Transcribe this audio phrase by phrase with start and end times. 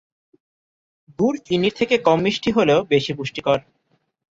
[1.19, 3.59] গুড় চিনির থেকে কম মিষ্টি হলেও বেশি পুষ্টিকর।